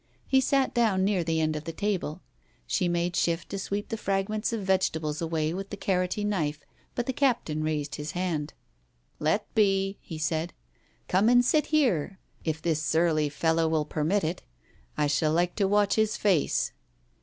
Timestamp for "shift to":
3.15-3.59